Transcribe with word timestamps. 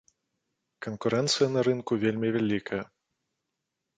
Канкурэнцыя 0.85 1.47
на 1.57 1.61
рынку 1.67 1.99
вельмі 2.03 2.27
вялікая. 2.39 2.83